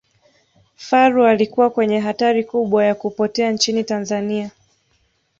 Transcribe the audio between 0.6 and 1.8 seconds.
faru alikuwa